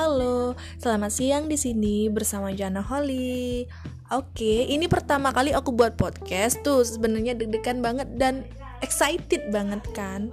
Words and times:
Halo, 0.00 0.56
selamat 0.80 1.12
siang 1.12 1.44
di 1.44 1.60
sini 1.60 2.08
bersama 2.08 2.56
Jana 2.56 2.80
Holly. 2.80 3.68
Oke, 4.08 4.64
ini 4.64 4.88
pertama 4.88 5.28
kali 5.28 5.52
aku 5.52 5.76
buat 5.76 6.00
podcast 6.00 6.64
tuh 6.64 6.80
sebenarnya 6.88 7.36
deg-degan 7.36 7.84
banget 7.84 8.08
dan 8.16 8.48
excited 8.80 9.52
banget 9.52 9.84
kan. 9.92 10.32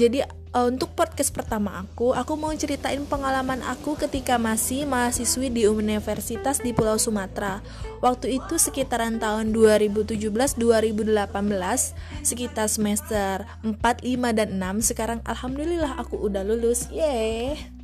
Jadi 0.00 0.24
uh, 0.24 0.72
untuk 0.72 0.96
podcast 0.96 1.28
pertama 1.28 1.84
aku, 1.84 2.16
aku 2.16 2.40
mau 2.40 2.48
ceritain 2.56 3.04
pengalaman 3.04 3.60
aku 3.68 4.00
ketika 4.00 4.40
masih 4.40 4.88
mahasiswi 4.88 5.52
di 5.52 5.68
universitas 5.68 6.64
di 6.64 6.72
Pulau 6.72 6.96
Sumatera. 6.96 7.60
Waktu 8.00 8.40
itu 8.40 8.56
sekitaran 8.56 9.20
tahun 9.20 9.52
2017-2018, 9.52 10.56
sekitar 12.24 12.72
semester 12.72 13.44
4, 13.60 13.76
5 13.76 13.76
dan 14.32 14.56
6. 14.56 14.88
Sekarang 14.88 15.20
alhamdulillah 15.28 16.00
aku 16.00 16.16
udah 16.16 16.40
lulus. 16.48 16.88
Yeay. 16.88 17.75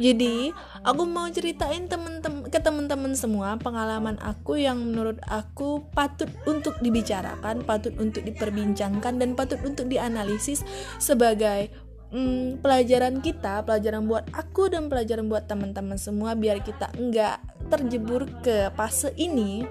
Jadi, 0.00 0.54
aku 0.84 1.02
mau 1.04 1.28
ceritain 1.28 1.84
temen-temen 1.84 2.48
ke 2.48 2.58
teman-teman 2.60 3.12
semua 3.12 3.60
pengalaman 3.60 4.16
aku 4.20 4.56
yang 4.56 4.80
menurut 4.80 5.20
aku 5.28 5.84
patut 5.92 6.28
untuk 6.48 6.76
dibicarakan, 6.80 7.64
patut 7.64 7.92
untuk 8.00 8.24
diperbincangkan 8.24 9.20
dan 9.20 9.36
patut 9.36 9.60
untuk 9.64 9.88
dianalisis 9.92 10.64
sebagai 10.96 11.68
hmm, 12.12 12.60
pelajaran 12.60 13.20
kita, 13.24 13.64
pelajaran 13.64 14.06
buat 14.06 14.28
aku 14.32 14.70
dan 14.70 14.86
pelajaran 14.86 15.26
buat 15.26 15.48
teman-teman 15.48 15.96
semua 15.96 16.36
biar 16.36 16.60
kita 16.60 16.92
enggak 16.96 17.40
terjebur 17.72 18.28
ke 18.44 18.70
fase 18.76 19.10
ini. 19.16 19.64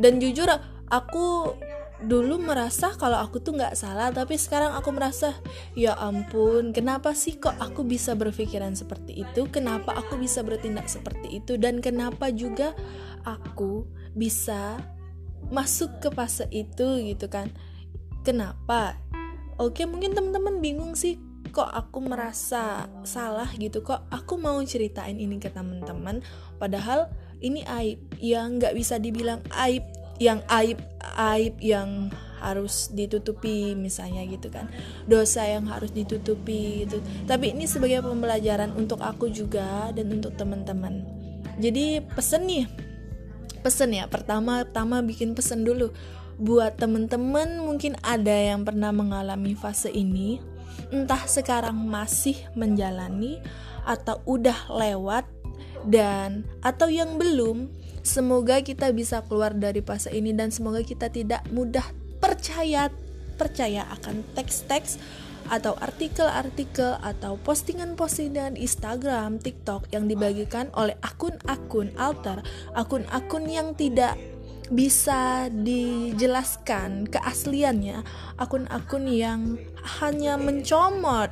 Dan 0.00 0.16
jujur 0.16 0.48
aku 0.90 1.54
dulu 2.00 2.40
merasa 2.40 2.96
kalau 2.96 3.20
aku 3.20 3.44
tuh 3.44 3.52
nggak 3.52 3.76
salah 3.76 4.08
tapi 4.08 4.40
sekarang 4.40 4.72
aku 4.72 4.88
merasa 4.88 5.36
ya 5.76 5.92
ampun 6.00 6.72
kenapa 6.72 7.12
sih 7.12 7.36
kok 7.36 7.52
aku 7.60 7.84
bisa 7.84 8.16
berpikiran 8.16 8.72
seperti 8.72 9.20
itu? 9.24 9.44
Kenapa 9.52 9.92
aku 9.92 10.16
bisa 10.16 10.40
bertindak 10.40 10.88
seperti 10.88 11.42
itu? 11.42 11.60
Dan 11.60 11.84
kenapa 11.84 12.32
juga 12.32 12.72
aku 13.28 13.84
bisa 14.16 14.80
masuk 15.52 16.00
ke 16.00 16.08
fase 16.12 16.48
itu 16.48 16.86
gitu 17.04 17.26
kan. 17.28 17.52
Kenapa? 18.24 18.96
Oke 19.60 19.84
mungkin 19.84 20.16
teman-teman 20.16 20.64
bingung 20.64 20.96
sih 20.96 21.20
kok 21.52 21.68
aku 21.68 22.00
merasa 22.00 22.88
salah 23.04 23.50
gitu? 23.60 23.84
Kok 23.84 24.08
aku 24.08 24.40
mau 24.40 24.56
ceritain 24.64 25.18
ini 25.20 25.36
ke 25.36 25.52
teman-teman? 25.52 26.24
Padahal 26.56 27.12
ini 27.44 27.64
aib. 27.66 28.00
Yang 28.20 28.48
nggak 28.60 28.74
bisa 28.76 28.96
dibilang 28.96 29.44
aib 29.68 29.84
yang 30.20 30.44
aib 30.52 30.76
aib 31.16 31.56
yang 31.64 32.12
harus 32.40 32.88
ditutupi 32.92 33.72
misalnya 33.76 34.24
gitu 34.28 34.52
kan. 34.52 34.68
Dosa 35.08 35.44
yang 35.48 35.68
harus 35.68 35.92
ditutupi 35.92 36.84
gitu. 36.84 37.00
Tapi 37.24 37.56
ini 37.56 37.64
sebagai 37.64 38.04
pembelajaran 38.04 38.76
untuk 38.76 39.00
aku 39.00 39.32
juga 39.32 39.92
dan 39.92 40.12
untuk 40.12 40.36
teman-teman. 40.36 41.04
Jadi 41.60 42.04
pesen 42.04 42.48
nih 42.48 42.64
pesen 43.64 43.96
ya. 43.96 44.08
Pertama 44.08 44.64
pertama 44.64 45.04
bikin 45.04 45.32
pesen 45.36 45.64
dulu. 45.64 45.92
Buat 46.40 46.80
teman-teman 46.80 47.60
mungkin 47.60 48.00
ada 48.00 48.32
yang 48.32 48.64
pernah 48.64 48.92
mengalami 48.92 49.52
fase 49.52 49.92
ini. 49.92 50.40
Entah 50.88 51.28
sekarang 51.28 51.76
masih 51.76 52.36
menjalani 52.56 53.40
atau 53.84 54.20
udah 54.24 54.68
lewat 54.72 55.28
dan 55.88 56.44
atau 56.60 56.88
yang 56.88 57.16
belum 57.16 57.72
Semoga 58.00 58.64
kita 58.64 58.88
bisa 58.96 59.20
keluar 59.28 59.52
dari 59.52 59.84
fase 59.84 60.08
ini 60.12 60.32
dan 60.32 60.48
semoga 60.48 60.80
kita 60.80 61.12
tidak 61.12 61.44
mudah 61.52 61.84
percaya 62.20 62.88
percaya 63.36 63.88
akan 63.96 64.20
teks-teks 64.36 65.00
atau 65.50 65.74
artikel-artikel 65.82 67.00
atau 67.02 67.34
postingan-postingan 67.42 68.54
Instagram, 68.54 69.42
TikTok 69.42 69.90
yang 69.90 70.06
dibagikan 70.06 70.70
oleh 70.78 70.94
akun-akun 71.02 71.90
alter, 71.98 72.44
akun-akun 72.78 73.50
yang 73.50 73.74
tidak 73.74 74.14
bisa 74.70 75.50
dijelaskan 75.50 77.10
keasliannya 77.10 78.06
akun-akun 78.38 79.04
yang 79.10 79.58
hanya 79.98 80.38
mencomot 80.38 81.26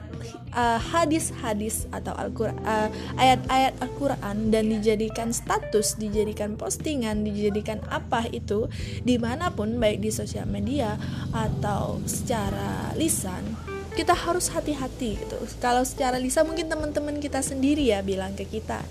uh, 0.59 0.78
hadis-hadis 0.82 1.87
atau 1.94 2.19
uh, 2.19 2.88
ayat-ayat 3.15 3.78
Al-Qur'an 3.78 4.50
dan 4.50 4.75
dijadikan 4.75 5.31
status, 5.31 5.94
dijadikan 5.94 6.59
postingan, 6.59 7.22
dijadikan 7.22 7.78
apa 7.94 8.26
itu 8.34 8.66
di 9.06 9.22
mana 9.22 9.55
pun 9.55 9.78
baik 9.78 10.03
di 10.03 10.10
sosial 10.10 10.50
media 10.50 10.99
atau 11.31 12.03
secara 12.10 12.91
lisan 12.99 13.55
kita 13.94 14.15
harus 14.15 14.47
hati-hati 14.50 15.19
gitu. 15.19 15.38
Kalau 15.59 15.82
secara 15.82 16.22
lisan 16.22 16.47
mungkin 16.47 16.70
teman-teman 16.70 17.19
kita 17.19 17.43
sendiri 17.43 17.91
ya 17.91 17.99
bilang 18.03 18.34
ke 18.38 18.47
kita. 18.47 18.82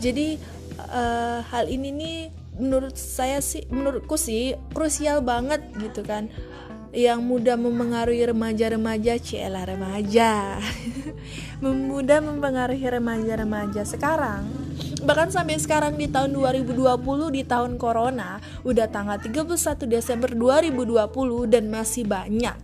Jadi 0.00 0.40
uh, 0.80 1.44
hal 1.44 1.68
ini 1.68 1.92
nih 1.92 2.18
menurut 2.56 2.96
saya 2.96 3.40
sih 3.44 3.64
menurutku 3.68 4.16
sih 4.18 4.56
krusial 4.72 5.22
banget 5.22 5.64
gitu 5.80 6.04
kan. 6.04 6.32
Yang 6.96 7.20
mudah 7.28 7.56
mempengaruhi 7.60 8.24
remaja-remaja 8.32 9.20
cielah 9.20 9.68
remaja. 9.68 10.56
Mudah 11.60 12.24
mempengaruhi 12.24 12.88
remaja-remaja 12.88 13.84
sekarang. 13.84 14.48
Bahkan 15.04 15.28
sampai 15.28 15.60
sekarang 15.60 16.00
di 16.00 16.08
tahun 16.08 16.32
2020 16.32 16.96
di 17.36 17.42
tahun 17.44 17.76
corona 17.76 18.40
udah 18.64 18.88
tanggal 18.88 19.20
31 19.20 19.84
Desember 19.84 20.32
2020 20.32 21.52
dan 21.52 21.68
masih 21.68 22.08
banyak. 22.08 22.56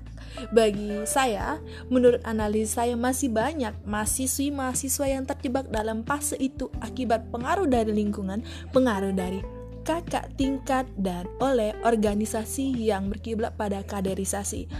Bagi 0.48 1.04
saya, 1.04 1.60
menurut 1.92 2.24
analis 2.24 2.72
saya 2.72 2.96
masih 2.96 3.28
banyak 3.28 3.76
mahasiswi-mahasiswa 3.84 5.06
yang 5.06 5.28
terjebak 5.28 5.68
dalam 5.68 6.02
fase 6.08 6.40
itu 6.40 6.72
akibat 6.80 7.28
pengaruh 7.28 7.68
dari 7.68 7.92
lingkungan, 7.92 8.40
pengaruh 8.72 9.12
dari 9.12 9.61
kakak 9.82 10.34
tingkat 10.38 10.86
dan 10.96 11.26
oleh 11.42 11.74
organisasi 11.82 12.72
yang 12.74 13.10
berkiblat 13.10 13.54
pada 13.58 13.82
kaderisasi. 13.82 14.70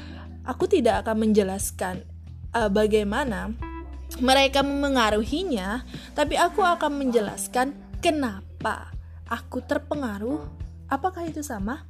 Aku 0.42 0.66
tidak 0.66 1.06
akan 1.06 1.28
menjelaskan 1.28 2.02
uh, 2.54 2.66
bagaimana 2.66 3.54
mereka 4.18 4.60
memengaruhinya, 4.60 5.86
tapi 6.12 6.34
aku 6.36 6.60
akan 6.62 6.98
menjelaskan 7.06 7.72
kenapa 8.02 8.90
aku 9.30 9.62
terpengaruh. 9.64 10.42
Apakah 10.92 11.24
itu 11.24 11.40
sama? 11.40 11.88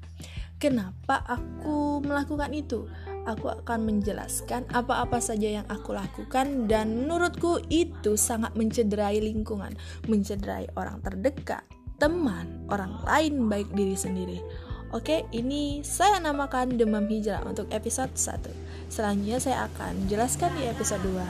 Kenapa 0.63 1.27
aku 1.27 1.99
melakukan 2.07 2.55
itu? 2.55 2.87
Aku 3.27 3.51
akan 3.51 3.83
menjelaskan 3.83 4.71
apa-apa 4.71 5.19
saja 5.19 5.63
yang 5.63 5.67
aku 5.67 5.91
lakukan, 5.91 6.71
dan 6.71 7.03
menurutku 7.03 7.59
itu 7.67 8.15
sangat 8.15 8.55
mencederai 8.55 9.19
lingkungan, 9.19 9.75
mencederai 10.07 10.71
orang 10.79 11.03
terdekat, 11.03 11.67
teman, 12.03 12.67
orang 12.67 12.99
lain 13.07 13.47
baik 13.47 13.71
diri 13.79 13.95
sendiri. 13.95 14.43
Oke, 14.91 15.23
ini 15.31 15.87
saya 15.87 16.19
namakan 16.19 16.75
demam 16.75 17.07
hijrah 17.07 17.47
untuk 17.47 17.71
episode 17.71 18.11
1. 18.19 18.91
Selanjutnya 18.91 19.39
saya 19.39 19.59
akan 19.71 20.11
jelaskan 20.11 20.51
di 20.59 20.67
episode 20.67 20.99
2. 21.07 21.23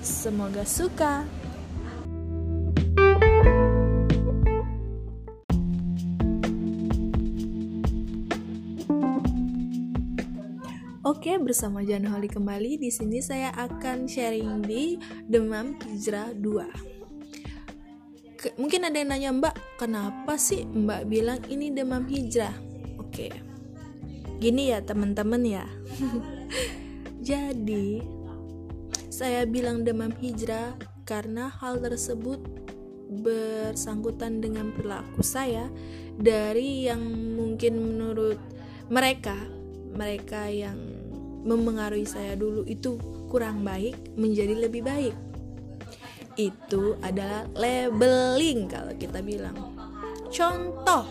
Semoga 0.00 0.64
suka. 0.64 1.28
Oke, 11.04 11.36
bersama 11.36 11.84
Janholi 11.84 12.32
kembali. 12.32 12.80
Di 12.80 12.88
sini 12.88 13.20
saya 13.20 13.52
akan 13.52 14.08
sharing 14.08 14.64
di 14.64 14.96
Demam 15.28 15.76
Hijrah 15.84 16.32
2 16.32 16.97
ke, 18.38 18.54
mungkin 18.54 18.86
ada 18.86 18.94
yang 19.02 19.10
nanya 19.10 19.30
mbak 19.34 19.54
kenapa 19.74 20.38
sih 20.38 20.62
mbak 20.62 21.10
bilang 21.10 21.42
ini 21.50 21.74
demam 21.74 22.06
hijrah? 22.06 22.54
Oke. 23.02 23.34
Gini 24.38 24.70
ya 24.70 24.78
teman-teman 24.78 25.42
ya. 25.42 25.66
Jadi 27.28 27.98
saya 29.10 29.42
bilang 29.42 29.82
demam 29.82 30.14
hijrah 30.22 30.78
karena 31.02 31.50
hal 31.50 31.82
tersebut 31.82 32.38
bersangkutan 33.08 34.38
dengan 34.38 34.70
perilaku 34.70 35.26
saya 35.26 35.66
dari 36.14 36.86
yang 36.86 37.02
mungkin 37.34 37.80
menurut 37.82 38.38
mereka 38.86 39.34
mereka 39.90 40.46
yang 40.46 40.76
memengaruhi 41.42 42.04
saya 42.04 42.36
dulu 42.36 42.62
itu 42.68 43.00
kurang 43.32 43.64
baik 43.64 43.96
menjadi 44.14 44.68
lebih 44.68 44.84
baik 44.84 45.16
itu 46.38 46.94
adalah 47.02 47.44
labeling 47.58 48.70
kalau 48.70 48.94
kita 48.94 49.18
bilang. 49.18 49.58
Contoh, 50.30 51.04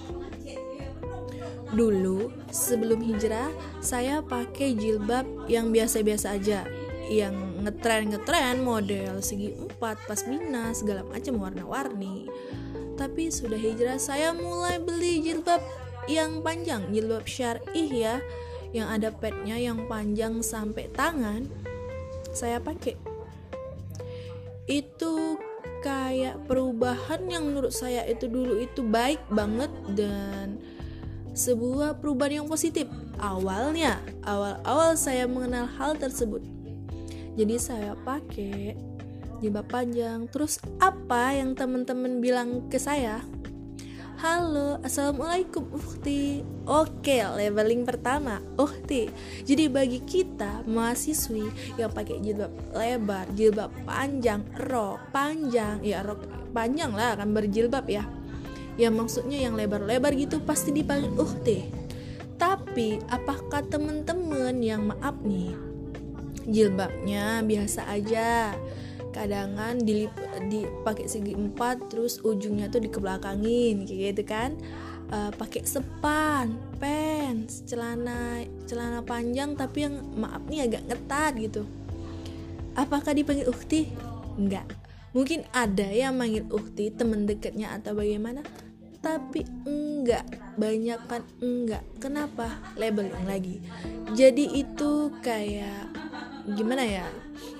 dulu 1.75 2.31
sebelum 2.47 3.03
hijrah 3.03 3.51
saya 3.83 4.23
pakai 4.23 4.71
jilbab 4.79 5.27
yang 5.51 5.75
biasa-biasa 5.75 6.39
aja, 6.39 6.63
yang 7.11 7.35
ngetren-ngetren 7.67 8.63
model 8.63 9.19
segi 9.19 9.51
empat, 9.51 9.99
pasmina, 10.07 10.71
segala 10.71 11.03
macam 11.03 11.35
warna-warni. 11.43 12.31
Tapi 12.95 13.27
sudah 13.27 13.59
hijrah 13.59 13.99
saya 13.99 14.31
mulai 14.31 14.79
beli 14.79 15.19
jilbab 15.21 15.59
yang 16.07 16.39
panjang, 16.39 16.87
jilbab 16.87 17.27
syar'ih 17.27 17.91
ya, 17.91 18.15
yang 18.71 18.87
ada 18.87 19.11
petnya 19.11 19.59
yang 19.59 19.91
panjang 19.91 20.39
sampai 20.39 20.87
tangan. 20.95 21.51
Saya 22.31 22.63
pakai 22.63 22.95
itu 24.67 25.39
kayak 25.81 26.43
perubahan 26.45 27.23
yang 27.31 27.47
menurut 27.47 27.71
saya 27.71 28.03
itu 28.03 28.27
dulu 28.27 28.59
itu 28.59 28.83
baik 28.83 29.23
banget 29.31 29.71
dan 29.95 30.59
sebuah 31.31 32.03
perubahan 32.03 32.43
yang 32.43 32.47
positif. 32.49 32.85
Awalnya 33.17 34.01
awal-awal 34.27 34.99
saya 34.99 35.25
mengenal 35.25 35.69
hal 35.79 35.95
tersebut. 35.95 36.43
Jadi 37.37 37.55
saya 37.61 37.93
pakai 38.01 38.73
jilbab 39.39 39.69
panjang. 39.69 40.25
Terus 40.33 40.57
apa 40.81 41.37
yang 41.37 41.53
teman-teman 41.53 42.19
bilang 42.19 42.65
ke 42.67 42.81
saya 42.81 43.21
Halo, 44.17 44.81
Assalamualaikum 44.81 45.69
Ukti 45.77 46.41
Oke, 46.65 47.21
leveling 47.21 47.85
pertama 47.85 48.41
Ukti 48.57 49.13
Jadi 49.45 49.69
bagi 49.69 50.01
kita 50.01 50.65
mahasiswi 50.65 51.77
yang 51.77 51.93
pakai 51.93 52.17
jilbab 52.25 52.49
lebar, 52.73 53.29
jilbab 53.37 53.69
panjang, 53.85 54.41
rok 54.57 55.13
panjang 55.13 55.85
Ya 55.85 56.01
rok 56.01 56.25
panjang 56.49 56.97
lah 56.97 57.13
akan 57.13 57.29
berjilbab 57.29 57.85
ya. 57.85 58.09
Ya 58.73 58.89
maksudnya 58.89 59.37
yang 59.37 59.53
lebar-lebar 59.53 60.09
gitu 60.17 60.41
pasti 60.41 60.73
dipanggil 60.73 61.13
Ukti 61.13 61.69
Tapi 62.41 62.97
apakah 63.13 63.69
teman-teman 63.69 64.57
yang 64.65 64.97
maaf 64.97 65.13
nih 65.21 65.53
Jilbabnya 66.49 67.45
biasa 67.45 67.85
aja 67.85 68.57
kadangan 69.17 69.81
dilip 69.81 70.13
dipakai 70.45 71.09
segi 71.09 71.33
empat 71.33 71.89
terus 71.89 72.21
ujungnya 72.21 72.69
tuh 72.69 72.85
dikebelakangin 72.85 73.89
kayak 73.89 74.13
gitu 74.13 74.23
kan. 74.29 74.53
Uh, 75.07 75.31
pakai 75.39 75.63
sepan 75.63 76.59
pants 76.83 77.63
celana 77.63 78.43
celana 78.67 78.99
panjang 78.99 79.55
tapi 79.55 79.87
yang 79.87 80.03
maaf 80.19 80.43
nih 80.45 80.69
agak 80.69 80.83
ngetat 80.85 81.33
gitu. 81.41 81.61
Apakah 82.77 83.17
dipanggil 83.17 83.49
ukti 83.49 83.89
enggak. 84.37 84.69
Mungkin 85.17 85.49
ada 85.49 85.89
yang 85.89 86.13
manggil 86.13 86.45
ukti 86.53 86.93
teman 86.93 87.25
dekatnya 87.25 87.73
atau 87.73 87.97
bagaimana 87.97 88.45
tapi 89.01 89.47
enggak. 89.65 90.27
Banyak 90.59 90.99
kan 91.07 91.23
enggak. 91.39 91.81
Kenapa? 92.03 92.59
Labeling 92.75 93.25
lagi. 93.25 93.63
Jadi 94.13 94.59
itu 94.59 95.09
kayak 95.23 95.89
gimana 96.47 96.83
ya 96.83 97.07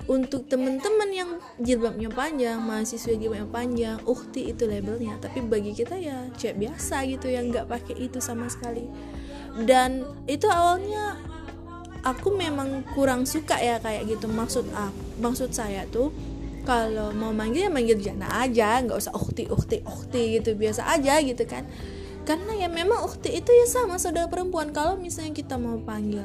untuk 0.08 0.48
temen-temen 0.48 1.10
yang 1.12 1.30
jilbabnya 1.60 2.08
panjang 2.08 2.56
mahasiswa 2.64 3.12
jilbabnya 3.12 3.44
panjang 3.52 3.96
ukti 4.08 4.48
itu 4.48 4.64
labelnya. 4.64 5.20
Tapi 5.20 5.44
bagi 5.44 5.76
kita 5.76 6.00
ya 6.00 6.32
cek 6.32 6.56
biasa 6.56 7.04
gitu 7.04 7.28
yang 7.28 7.52
nggak 7.52 7.68
pakai 7.68 8.08
itu 8.08 8.16
sama 8.18 8.48
sekali. 8.48 8.88
Dan 9.68 10.08
itu 10.24 10.48
awalnya 10.48 11.20
aku 12.00 12.32
memang 12.32 12.88
kurang 12.96 13.28
suka 13.28 13.60
ya 13.60 13.76
kayak 13.84 14.08
gitu. 14.08 14.32
Maksud 14.32 14.72
aku 14.72 15.20
maksud 15.20 15.52
saya 15.52 15.84
tuh 15.92 16.08
kalau 16.64 17.12
mau 17.12 17.36
manggil 17.36 17.68
ya 17.68 17.70
manggil 17.70 18.00
Jana 18.00 18.48
aja. 18.48 18.80
Nggak 18.80 19.04
usah 19.04 19.12
ukti 19.12 19.44
ukti 19.44 19.84
ukti 19.84 20.40
gitu. 20.40 20.56
Biasa 20.56 20.88
aja 20.88 21.20
gitu 21.20 21.44
kan. 21.44 21.68
Karena 22.24 22.56
ya 22.56 22.68
memang 22.72 23.04
ukti 23.04 23.28
itu 23.36 23.52
ya 23.52 23.68
sama 23.68 24.00
saudara 24.00 24.24
perempuan. 24.32 24.72
Kalau 24.72 24.96
misalnya 24.96 25.36
kita 25.36 25.60
mau 25.60 25.76
panggil 25.84 26.24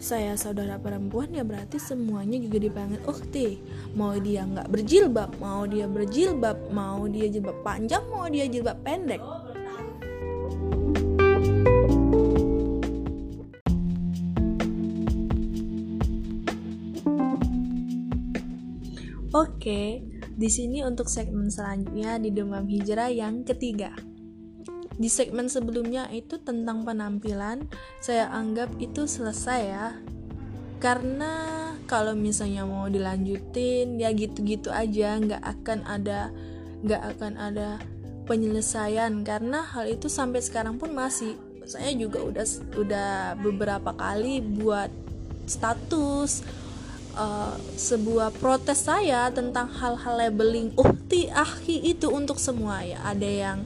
saya 0.00 0.32
saudara 0.32 0.80
perempuan 0.80 1.28
ya 1.28 1.44
berarti 1.44 1.76
semuanya 1.76 2.40
juga 2.40 2.56
dipanggil 2.56 3.04
ukti. 3.04 3.60
Mau 3.92 4.16
dia 4.16 4.48
nggak 4.48 4.72
berjilbab 4.72 5.36
mau 5.36 5.68
dia 5.68 5.84
berjilbab 5.84 6.72
mau 6.72 7.04
dia 7.04 7.28
jilbab 7.28 7.60
panjang 7.60 8.00
mau 8.08 8.24
dia 8.32 8.48
jilbab 8.48 8.80
pendek. 8.80 9.20
Oke, 19.30 20.02
di 20.34 20.48
sini 20.50 20.82
untuk 20.82 21.06
segmen 21.06 21.52
selanjutnya 21.52 22.18
di 22.18 22.34
Demam 22.34 22.66
Hijrah 22.66 23.12
yang 23.12 23.46
ketiga 23.46 24.09
di 25.00 25.08
segmen 25.08 25.48
sebelumnya 25.48 26.12
itu 26.12 26.36
tentang 26.36 26.84
penampilan 26.84 27.64
saya 28.04 28.28
anggap 28.28 28.68
itu 28.76 29.08
selesai 29.08 29.60
ya. 29.64 29.88
Karena 30.76 31.32
kalau 31.88 32.12
misalnya 32.12 32.68
mau 32.68 32.84
dilanjutin 32.84 33.96
ya 33.96 34.12
gitu-gitu 34.12 34.68
aja 34.68 35.16
nggak 35.16 35.40
akan 35.40 35.88
ada 35.88 36.28
nggak 36.84 37.02
akan 37.16 37.32
ada 37.40 37.80
penyelesaian. 38.28 39.24
Karena 39.24 39.64
hal 39.64 39.88
itu 39.88 40.12
sampai 40.12 40.44
sekarang 40.44 40.76
pun 40.76 40.92
masih. 40.92 41.40
Saya 41.64 41.96
juga 41.96 42.20
udah 42.20 42.44
udah 42.76 43.10
beberapa 43.40 43.96
kali 43.96 44.44
buat 44.44 44.92
status 45.48 46.44
uh, 47.16 47.56
sebuah 47.76 48.36
protes 48.36 48.84
saya 48.84 49.32
tentang 49.32 49.72
hal-hal 49.80 50.28
labeling. 50.28 50.76
Uhti 50.76 51.32
ahi 51.32 51.88
itu 51.88 52.12
untuk 52.12 52.36
semua 52.36 52.84
ya. 52.84 53.00
Ada 53.00 53.28
yang 53.28 53.58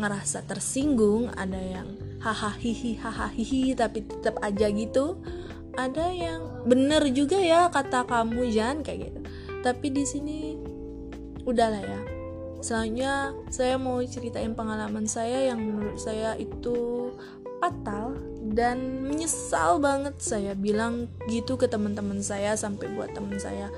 ngerasa 0.00 0.48
tersinggung 0.48 1.28
ada 1.36 1.60
yang 1.60 2.00
hahaha 2.20 2.56
hihi 2.56 2.96
hahaha 3.00 3.32
hihi 3.32 3.76
tapi 3.76 4.04
tetap 4.04 4.40
aja 4.40 4.72
gitu. 4.72 5.20
Ada 5.76 6.10
yang 6.10 6.66
bener 6.66 7.08
juga 7.14 7.38
ya 7.38 7.70
kata 7.70 8.04
kamu 8.08 8.50
Jan 8.50 8.82
kayak 8.82 9.12
gitu. 9.12 9.20
Tapi 9.60 9.86
di 9.92 10.04
sini 10.04 10.38
udahlah 11.46 11.84
ya. 11.84 12.00
Selanjutnya 12.60 13.32
saya 13.48 13.80
mau 13.80 13.96
ceritain 14.04 14.52
pengalaman 14.52 15.08
saya 15.08 15.48
yang 15.48 15.60
menurut 15.64 15.96
saya 15.96 16.36
itu 16.36 17.08
fatal 17.60 18.16
dan 18.56 19.04
menyesal 19.04 19.80
banget 19.80 20.16
saya 20.20 20.52
bilang 20.56 21.08
gitu 21.28 21.60
ke 21.60 21.68
teman-teman 21.68 22.24
saya 22.24 22.56
sampai 22.56 22.88
buat 22.96 23.12
teman 23.12 23.36
saya 23.36 23.68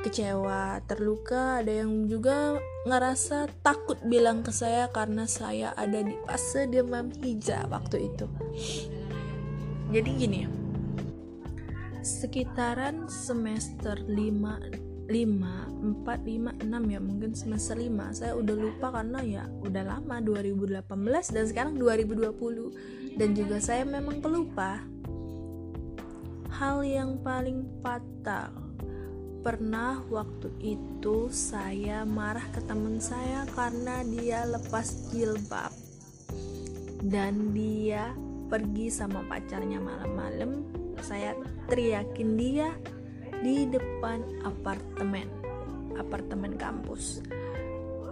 kecewa, 0.00 0.80
terluka, 0.88 1.60
ada 1.60 1.84
yang 1.84 2.08
juga 2.08 2.56
ngerasa 2.88 3.50
takut 3.60 3.98
bilang 4.06 4.40
ke 4.40 4.54
saya 4.54 4.88
karena 4.88 5.28
saya 5.28 5.76
ada 5.76 6.00
di 6.00 6.14
fase 6.24 6.64
demam 6.70 7.12
hijau 7.20 7.68
waktu 7.68 8.08
itu. 8.08 8.26
Jadi 9.88 10.10
gini, 10.16 10.40
sekitaran 12.04 13.08
semester 13.08 14.00
5 14.00 14.88
5, 15.08 16.04
4, 16.04 16.04
5, 16.04 16.68
6 16.68 16.92
ya 16.92 17.00
mungkin 17.00 17.32
semester 17.32 17.80
5 17.80 18.12
saya 18.12 18.36
udah 18.36 18.56
lupa 18.60 18.92
karena 18.92 19.24
ya 19.24 19.44
udah 19.64 19.96
lama 19.96 20.20
2018 20.20 20.84
dan 21.32 21.44
sekarang 21.48 21.80
2020 21.80 23.16
dan 23.16 23.32
juga 23.32 23.56
saya 23.56 23.88
memang 23.88 24.20
pelupa. 24.20 24.84
Hal 26.52 26.84
yang 26.84 27.24
paling 27.24 27.64
fatal 27.80 28.67
pernah 29.42 30.02
waktu 30.10 30.50
itu 30.60 31.30
saya 31.30 32.02
marah 32.02 32.44
ke 32.50 32.60
teman 32.66 32.98
saya 32.98 33.46
karena 33.54 34.02
dia 34.06 34.44
lepas 34.44 35.10
jilbab. 35.14 35.70
Dan 36.98 37.54
dia 37.54 38.10
pergi 38.50 38.90
sama 38.90 39.22
pacarnya 39.30 39.78
malam-malam 39.78 40.66
saya 40.98 41.36
teriakin 41.70 42.34
dia 42.34 42.74
di 43.38 43.70
depan 43.70 44.42
apartemen 44.42 45.30
apartemen 45.94 46.58
kampus. 46.58 47.22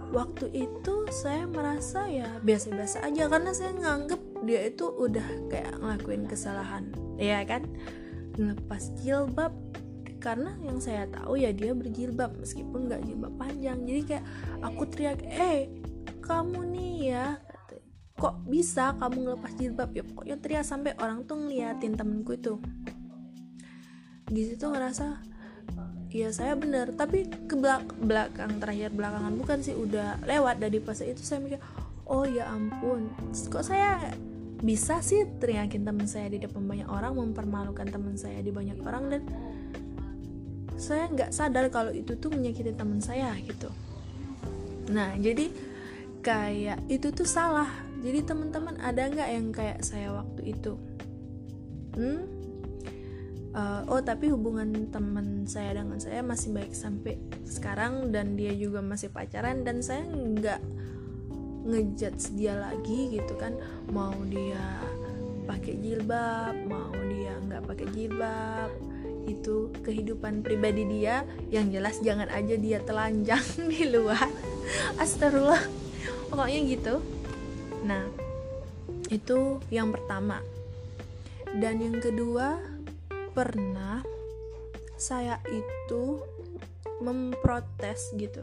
Waktu 0.07 0.47
itu 0.55 1.03
saya 1.11 1.43
merasa 1.43 2.07
ya 2.07 2.39
biasa-biasa 2.39 3.03
aja 3.03 3.27
karena 3.27 3.51
saya 3.51 3.75
nganggep 3.75 4.21
dia 4.47 4.71
itu 4.71 4.87
udah 4.87 5.51
kayak 5.51 5.75
ngelakuin 5.83 6.23
kesalahan. 6.31 6.87
Ya 7.19 7.43
kan? 7.43 7.67
Ngelepas 8.39 8.95
jilbab 9.03 9.51
karena 10.27 10.51
yang 10.59 10.83
saya 10.83 11.07
tahu 11.07 11.39
ya 11.39 11.55
dia 11.55 11.71
berjilbab 11.71 12.35
meskipun 12.35 12.91
nggak 12.91 13.07
jilbab 13.07 13.31
panjang. 13.39 13.79
Jadi 13.87 14.01
kayak 14.03 14.25
aku 14.59 14.83
teriak 14.91 15.23
eh 15.23 15.71
kamu 16.19 16.67
nih 16.75 16.95
ya. 17.15 17.25
Kok 18.19 18.43
bisa 18.51 18.91
kamu 18.99 19.17
ngelepas 19.23 19.51
jilbab? 19.55 19.89
Ya 19.95 20.03
pokoknya 20.03 20.35
teriak 20.43 20.67
sampai 20.67 20.99
orang 20.99 21.23
tuh 21.23 21.39
ngeliatin 21.39 21.95
temenku 21.95 22.35
itu. 22.35 22.59
Di 24.27 24.41
situ 24.51 24.67
ngerasa 24.67 25.23
ya 26.11 26.27
saya 26.35 26.59
bener. 26.59 26.91
Tapi 26.91 27.47
ke 27.47 27.55
belak 27.55 27.87
belakang 27.95 28.59
terakhir 28.59 28.91
belakangan 28.91 29.31
bukan 29.39 29.63
sih 29.63 29.79
udah 29.79 30.19
lewat 30.27 30.59
dari 30.59 30.83
fase 30.83 31.07
itu 31.07 31.23
saya 31.23 31.39
mikir 31.39 31.63
oh 32.07 32.23
ya 32.23 32.47
ampun 32.47 33.11
kok 33.51 33.67
saya 33.67 33.99
bisa 34.57 35.05
sih 35.05 35.27
teriakin 35.37 35.85
teman 35.85 36.09
saya 36.09 36.33
di 36.33 36.41
depan 36.41 36.65
banyak 36.65 36.89
orang 36.89 37.13
mempermalukan 37.13 37.85
teman 37.93 38.17
saya 38.17 38.41
di 38.41 38.49
banyak 38.49 38.81
orang? 38.81 39.03
Dan 39.13 39.21
saya 40.77 41.09
nggak 41.09 41.33
sadar 41.33 41.67
kalau 41.73 41.89
itu 41.91 42.13
tuh 42.15 42.29
menyakiti 42.29 42.73
teman 42.73 43.01
saya 43.01 43.33
gitu. 43.41 43.69
Nah 44.93 45.17
jadi 45.17 45.49
kayak 46.21 46.85
itu 46.87 47.09
tuh 47.11 47.27
salah. 47.27 47.69
Jadi 47.97 48.21
teman-teman 48.23 48.77
ada 48.77 49.09
nggak 49.09 49.29
yang 49.33 49.47
kayak 49.49 49.81
saya 49.81 50.13
waktu 50.13 50.53
itu? 50.53 50.77
Hmm? 51.97 52.23
Uh, 53.57 53.81
oh 53.89 54.01
tapi 54.05 54.29
hubungan 54.29 54.93
teman 54.93 55.49
saya 55.49 55.81
dengan 55.81 55.97
saya 55.97 56.21
masih 56.21 56.53
baik 56.53 56.77
sampai 56.77 57.17
sekarang 57.41 58.13
dan 58.13 58.37
dia 58.37 58.53
juga 58.53 58.85
masih 58.85 59.09
pacaran 59.09 59.65
dan 59.65 59.81
saya 59.81 60.05
nggak 60.05 60.61
ngejudge 61.65 62.37
dia 62.37 62.53
lagi 62.53 63.17
gitu 63.17 63.33
kan. 63.33 63.57
Mau 63.89 64.13
dia 64.29 64.61
pakai 65.47 65.79
jilbab 65.79 66.53
mau 66.67 66.91
dia 67.07 67.33
nggak 67.47 67.63
pakai 67.63 67.87
jilbab 67.95 68.69
itu 69.27 69.69
kehidupan 69.83 70.39
pribadi 70.39 70.87
dia 70.87 71.27
yang 71.51 71.67
jelas 71.67 71.99
jangan 71.99 72.31
aja 72.31 72.55
dia 72.55 72.79
telanjang 72.79 73.43
di 73.71 73.91
luar. 73.91 74.31
Astagfirullah. 74.95 75.63
Pokoknya 76.31 76.59
gitu. 76.63 76.95
Nah 77.83 78.07
itu 79.11 79.59
yang 79.67 79.91
pertama. 79.91 80.39
Dan 81.51 81.83
yang 81.83 81.99
kedua 81.99 82.59
pernah 83.35 84.03
saya 84.95 85.39
itu 85.51 86.23
memprotes 87.03 88.15
gitu. 88.15 88.41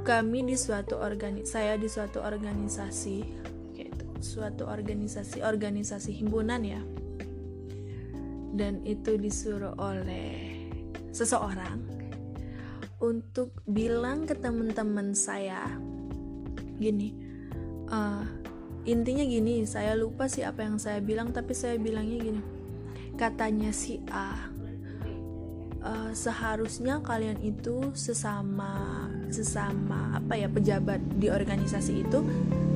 Kami 0.00 0.48
di 0.48 0.56
suatu 0.56 0.96
organi 0.96 1.44
saya 1.44 1.76
di 1.76 1.84
suatu 1.84 2.24
organisasi 2.24 3.18
gitu. 3.76 4.04
Suatu 4.24 4.64
organisasi 4.64 5.44
organisasi 5.44 6.16
himpunan 6.16 6.64
ya 6.64 6.80
dan 8.54 8.82
itu 8.82 9.14
disuruh 9.16 9.74
oleh 9.78 10.66
seseorang 11.10 11.82
untuk 13.00 13.54
bilang 13.64 14.28
ke 14.28 14.36
teman-teman 14.36 15.16
saya 15.16 15.66
gini 16.80 17.16
uh, 17.90 18.24
intinya 18.84 19.24
gini 19.24 19.64
saya 19.68 19.92
lupa 19.96 20.26
sih 20.30 20.46
apa 20.46 20.64
yang 20.64 20.80
saya 20.80 21.02
bilang 21.04 21.30
tapi 21.34 21.52
saya 21.52 21.76
bilangnya 21.76 22.18
gini. 22.20 22.42
Katanya 23.20 23.68
si 23.68 24.00
A 24.08 24.48
uh, 25.84 26.12
seharusnya 26.12 27.00
kalian 27.04 27.40
itu 27.44 27.92
sesama 27.92 29.08
sesama 29.28 30.16
apa 30.20 30.34
ya 30.36 30.48
pejabat 30.48 31.00
di 31.20 31.28
organisasi 31.28 32.04
itu 32.04 32.24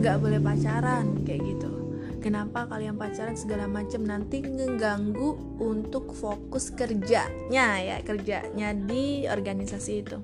nggak 0.00 0.16
boleh 0.20 0.40
pacaran 0.40 1.24
kayak 1.24 1.42
gitu 1.44 1.73
kenapa 2.24 2.64
kalian 2.64 2.96
pacaran 2.96 3.36
segala 3.36 3.68
macam? 3.68 4.00
Nanti 4.08 4.40
ngeganggu 4.40 5.60
untuk 5.60 6.16
fokus 6.16 6.72
kerjanya 6.72 7.84
ya 7.84 8.00
kerjanya 8.00 8.72
di 8.72 9.28
organisasi 9.28 9.92
itu. 10.00 10.16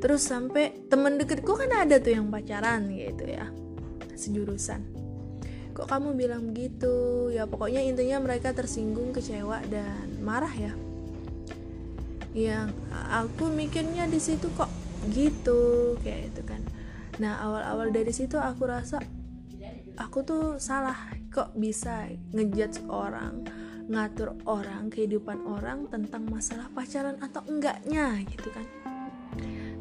Terus 0.00 0.24
sampai 0.24 0.88
temen 0.88 1.20
deketku 1.20 1.52
kan 1.52 1.68
ada 1.84 2.00
tuh 2.00 2.16
yang 2.16 2.32
pacaran 2.32 2.88
gitu 2.88 3.28
ya 3.28 3.52
sejurusan. 4.16 4.80
Kok 5.76 5.92
kamu 5.92 6.16
bilang 6.16 6.56
begitu? 6.56 7.28
Ya 7.36 7.44
pokoknya 7.44 7.84
intinya 7.84 8.24
mereka 8.24 8.56
tersinggung 8.56 9.12
kecewa 9.12 9.60
dan 9.68 10.08
marah 10.24 10.52
ya. 10.56 10.72
Yang 12.32 12.72
aku 13.12 13.52
mikirnya 13.52 14.08
di 14.08 14.16
situ 14.16 14.48
kok 14.56 14.72
gitu 15.12 15.94
kayak 16.00 16.32
itu 16.32 16.42
kan. 16.48 16.64
Nah 17.20 17.44
awal-awal 17.44 17.92
dari 17.92 18.12
situ 18.12 18.40
aku 18.40 18.64
rasa 18.64 19.04
aku 19.96 20.18
tuh 20.24 20.44
salah 20.60 20.96
kok 21.32 21.52
bisa 21.56 22.08
ngejudge 22.32 22.84
orang 22.88 23.44
ngatur 23.86 24.34
orang 24.50 24.90
kehidupan 24.90 25.46
orang 25.46 25.86
tentang 25.86 26.26
masalah 26.26 26.66
pacaran 26.74 27.16
atau 27.22 27.42
enggaknya 27.46 28.18
gitu 28.26 28.50
kan. 28.50 28.66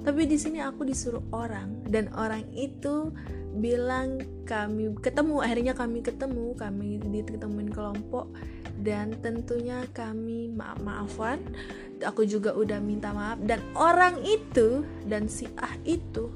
Tapi 0.05 0.29
di 0.29 0.37
sini 0.37 0.61
aku 0.61 0.85
disuruh 0.85 1.25
orang 1.33 1.81
dan 1.89 2.13
orang 2.13 2.45
itu 2.53 3.09
bilang 3.57 4.21
kami 4.45 4.93
ketemu 5.01 5.41
akhirnya 5.41 5.73
kami 5.73 6.03
ketemu 6.05 6.53
kami 6.53 7.01
ditemuin 7.01 7.71
kelompok 7.71 8.29
dan 8.83 9.15
tentunya 9.23 9.87
kami 9.95 10.51
maaf 10.51 10.77
maafan 10.83 11.39
aku 12.03 12.27
juga 12.27 12.51
udah 12.51 12.83
minta 12.83 13.15
maaf 13.15 13.39
dan 13.47 13.63
orang 13.73 14.19
itu 14.27 14.83
dan 15.07 15.31
si 15.31 15.47
ah 15.55 15.71
itu 15.87 16.27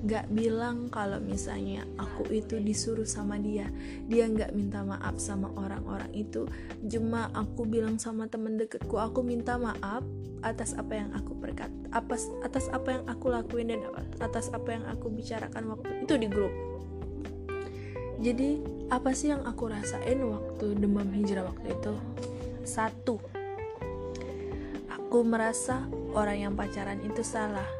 gak 0.00 0.32
bilang 0.32 0.88
kalau 0.88 1.20
misalnya 1.20 1.84
aku 2.00 2.24
itu 2.32 2.56
disuruh 2.56 3.04
sama 3.04 3.36
dia. 3.36 3.68
Dia 4.08 4.28
gak 4.32 4.56
minta 4.56 4.80
maaf 4.80 5.20
sama 5.20 5.52
orang-orang 5.56 6.08
itu. 6.16 6.48
Cuma 6.88 7.28
aku 7.36 7.68
bilang 7.68 8.00
sama 8.00 8.24
temen 8.28 8.56
deketku 8.56 8.96
aku 8.96 9.20
minta 9.20 9.60
maaf 9.60 10.00
atas 10.40 10.72
apa 10.72 10.96
yang 10.96 11.12
aku 11.12 11.36
berkat 11.36 11.68
atas 11.92 12.32
atas 12.40 12.72
apa 12.72 12.96
yang 12.96 13.04
aku 13.04 13.28
lakuin 13.28 13.76
dan 13.76 13.80
atas 14.24 14.48
apa 14.56 14.72
yang 14.72 14.84
aku 14.88 15.12
bicarakan 15.12 15.76
waktu 15.76 16.08
itu 16.08 16.14
di 16.16 16.28
grup. 16.32 16.52
Jadi 18.20 18.60
apa 18.92 19.16
sih 19.16 19.32
yang 19.32 19.44
aku 19.48 19.68
rasain 19.68 20.20
waktu 20.20 20.76
demam 20.76 21.08
hijrah 21.12 21.44
waktu 21.44 21.76
itu? 21.76 21.92
Satu 22.64 23.20
aku 24.88 25.26
merasa 25.26 25.88
orang 26.14 26.38
yang 26.48 26.52
pacaran 26.54 27.00
itu 27.02 27.20
salah 27.24 27.79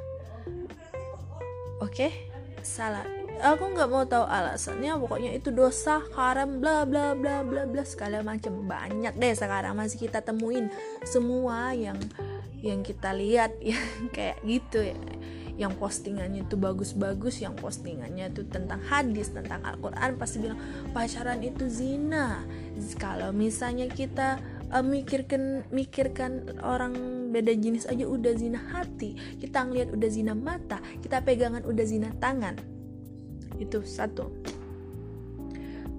oke? 1.80 1.92
Okay? 1.92 2.30
salah. 2.62 3.04
Aku 3.40 3.72
nggak 3.72 3.88
mau 3.88 4.04
tahu 4.04 4.28
alasannya. 4.28 5.00
Pokoknya 5.00 5.30
itu 5.32 5.49
dosa 5.49 6.04
haram 6.12 6.60
bla 6.60 6.84
bla 6.84 7.16
bla 7.16 7.40
bla 7.40 7.64
bla 7.64 7.84
segala 7.88 8.20
macam. 8.20 8.68
Banyak 8.68 9.16
deh 9.16 9.32
sekarang 9.32 9.76
masih 9.76 9.96
kita 10.08 10.20
temuin. 10.20 10.68
Semua 11.08 11.72
yang 11.72 11.96
yang 12.60 12.84
kita 12.84 13.16
lihat 13.16 13.56
ya 13.64 13.80
kayak 14.12 14.44
gitu 14.44 14.84
ya. 14.84 14.96
Yang 15.60 15.76
postingannya 15.76 16.49
itu 16.49 16.56
bagus-bagus 16.56 17.44
yang 17.44 17.52
postingannya 17.52 18.32
itu 18.32 18.49
tentang 18.49 18.80
hadis 18.80 19.28
tentang 19.28 19.60
Al-Quran 19.60 20.16
pasti 20.16 20.40
bilang 20.40 20.60
pacaran 20.92 21.40
itu 21.44 21.68
zina. 21.68 22.44
Kalau 22.96 23.32
misalnya 23.32 23.88
kita 23.88 24.40
uh, 24.72 24.84
mikirkan 24.84 25.68
mikirkan 25.68 26.60
orang 26.64 26.96
beda 27.30 27.54
jenis 27.54 27.87
aja 27.87 28.04
udah 28.04 28.34
zina 28.34 28.58
hati. 28.58 29.14
Kita 29.38 29.64
ngeliat 29.64 29.94
udah 29.94 30.10
zina 30.10 30.34
mata 30.34 30.82
kita 31.00 31.22
pegangan 31.22 31.62
udah 31.62 31.84
zina 31.87 32.10
tangan. 32.18 32.58
Itu 33.56 33.87
satu. 33.87 34.28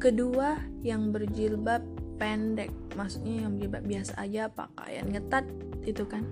Kedua 0.01 0.57
yang 0.83 1.15
berjilbab 1.15 1.81
pendek. 2.19 2.69
Maksudnya 2.99 3.47
yang 3.47 3.55
berjilbab 3.57 3.83
biasa 3.87 4.13
aja 4.19 4.51
pakaian 4.51 5.07
ngetat 5.09 5.45
itu 5.87 6.03
kan. 6.05 6.27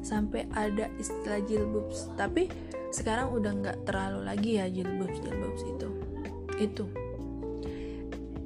Sampai 0.00 0.48
ada 0.56 0.88
istilah 0.96 1.44
jilbab 1.44 1.92
tapi 2.16 2.48
sekarang 2.90 3.30
udah 3.30 3.52
nggak 3.52 3.78
terlalu 3.86 4.20
lagi 4.26 4.50
ya 4.58 4.66
jilbab 4.66 5.12
jilbab 5.22 5.54
itu. 5.60 5.88
Itu 6.60 7.09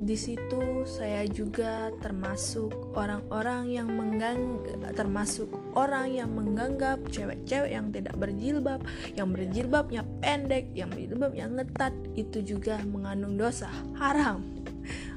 di 0.04 0.20
situ 0.20 0.84
saya 0.84 1.24
juga 1.24 1.88
termasuk 2.04 2.92
orang-orang 2.92 3.72
yang 3.72 3.88
menggangg 3.88 4.68
termasuk 4.92 5.48
orang 5.72 6.12
yang 6.12 6.28
menganggap 6.36 7.00
cewek-cewek 7.08 7.72
yang 7.72 7.88
tidak 7.88 8.12
berjilbab, 8.20 8.84
yang 9.16 9.32
berjilbabnya 9.32 10.04
pendek, 10.20 10.68
yang 10.76 10.92
berjilbabnya 10.92 11.48
ngetat 11.48 11.96
itu 12.20 12.44
juga 12.44 12.84
mengandung 12.84 13.40
dosa 13.40 13.72
haram. 13.96 14.44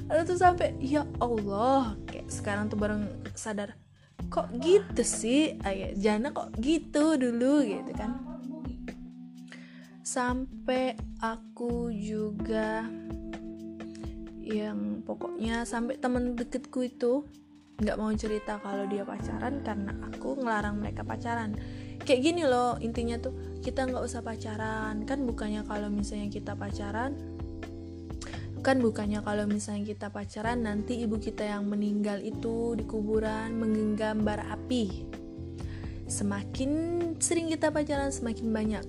Lalu 0.08 0.22
tuh 0.24 0.40
sampai 0.40 0.72
ya 0.80 1.04
Allah, 1.20 1.92
kayak 2.08 2.32
sekarang 2.32 2.72
tuh 2.72 2.80
bareng 2.80 3.04
sadar 3.36 3.76
kok 4.32 4.48
gitu 4.56 5.04
sih, 5.04 5.60
ayah 5.68 5.92
jana 6.00 6.32
kok 6.32 6.56
gitu 6.64 7.20
dulu 7.20 7.60
gitu 7.60 7.92
kan. 7.92 8.16
Sampai 10.00 10.96
aku 11.20 11.92
juga 11.92 12.88
yang 14.48 15.04
pokoknya 15.04 15.68
sampai 15.68 16.00
temen 16.00 16.32
deketku 16.32 16.80
itu 16.88 17.28
nggak 17.78 17.98
mau 18.00 18.10
cerita 18.16 18.58
kalau 18.58 18.90
dia 18.90 19.06
pacaran 19.06 19.62
karena 19.62 19.92
aku 20.08 20.40
ngelarang 20.40 20.80
mereka 20.80 21.04
pacaran. 21.04 21.54
Kayak 22.02 22.20
gini 22.24 22.42
loh 22.48 22.80
intinya 22.80 23.20
tuh 23.20 23.60
kita 23.60 23.84
nggak 23.86 24.02
usah 24.02 24.24
pacaran. 24.24 25.04
Kan 25.04 25.28
bukannya 25.28 25.62
kalau 25.68 25.92
misalnya 25.92 26.32
kita 26.32 26.56
pacaran 26.56 27.38
kan 28.58 28.82
bukannya 28.82 29.22
kalau 29.22 29.46
misalnya 29.46 29.86
kita 29.94 30.10
pacaran 30.10 30.66
nanti 30.66 30.98
ibu 30.98 31.22
kita 31.22 31.46
yang 31.46 31.70
meninggal 31.70 32.18
itu 32.18 32.74
di 32.74 32.82
kuburan 32.82 33.54
menggenggam 33.54 34.26
bara 34.26 34.44
api. 34.50 35.06
Semakin 36.10 36.70
sering 37.22 37.52
kita 37.52 37.70
pacaran 37.70 38.10
semakin 38.10 38.50
banyak. 38.50 38.84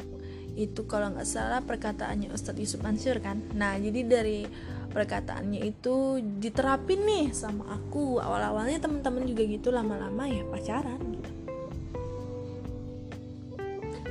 Itu 0.58 0.90
kalau 0.90 1.14
nggak 1.14 1.28
salah 1.30 1.62
perkataannya 1.62 2.34
Ustadz 2.34 2.58
Yusuf 2.58 2.82
Mansur 2.82 3.22
kan? 3.22 3.46
Nah 3.54 3.78
jadi 3.78 4.02
dari 4.08 4.50
perkataannya 4.90 5.62
itu 5.64 6.20
diterapin 6.42 7.06
nih 7.06 7.26
sama 7.32 7.78
aku. 7.78 8.18
Awal-awalnya 8.18 8.82
teman-teman 8.82 9.26
juga 9.30 9.44
gitu 9.46 9.70
lama-lama 9.70 10.26
ya 10.26 10.44
pacaran 10.50 11.02
gitu. 11.14 11.32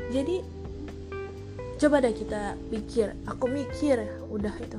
Jadi 0.09 0.37
coba 1.79 2.01
deh 2.01 2.15
kita 2.17 2.57
pikir 2.73 3.13
aku 3.29 3.45
mikir 3.47 4.01
udah 4.33 4.55
itu. 4.57 4.79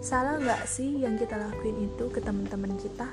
Salah 0.00 0.38
nggak 0.38 0.70
sih 0.70 1.02
yang 1.02 1.18
kita 1.18 1.34
lakuin 1.34 1.90
itu 1.90 2.06
ke 2.08 2.22
teman-teman 2.22 2.78
kita? 2.78 3.10